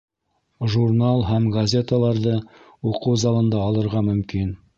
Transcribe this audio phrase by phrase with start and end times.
[0.75, 2.33] Журнал һәм газеталарҙы
[2.93, 4.51] уҡыу залында алырға мөмкин.